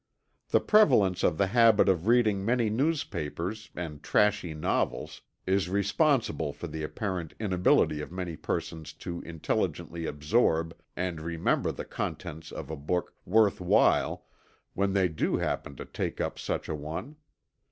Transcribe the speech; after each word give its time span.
The 0.49 0.59
prevalence 0.61 1.21
of 1.21 1.37
the 1.37 1.45
habit 1.45 1.87
of 1.87 2.07
reading 2.07 2.43
many 2.43 2.71
newspapers 2.71 3.69
and 3.75 4.01
trashy 4.01 4.55
novels 4.55 5.21
is 5.45 5.69
responsible 5.69 6.53
for 6.53 6.65
the 6.65 6.81
apparent 6.81 7.35
inability 7.39 8.01
of 8.01 8.11
many 8.11 8.35
persons 8.35 8.93
to 8.93 9.21
intelligently 9.21 10.07
absorb 10.07 10.75
and 10.95 11.21
remember 11.21 11.71
the 11.71 11.85
contents 11.85 12.51
of 12.51 12.71
a 12.71 12.75
book 12.75 13.13
"worth 13.27 13.61
while" 13.61 14.25
when 14.73 14.93
they 14.93 15.07
do 15.07 15.37
happen 15.37 15.75
to 15.75 15.85
take 15.85 16.19
up 16.19 16.39
such 16.39 16.67
a 16.67 16.73
one. 16.73 17.17